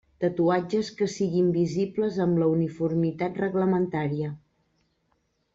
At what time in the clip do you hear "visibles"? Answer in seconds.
1.57-2.17